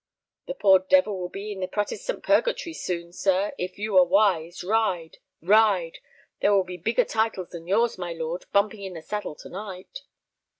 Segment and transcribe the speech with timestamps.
[0.47, 3.53] "The poor devil will be in the Protestant purgatory soon, sir.
[3.59, 5.99] If you are wise, ride—ride.
[6.39, 9.99] There will be bigger titles than yours, my lord, bumping in the saddle to night."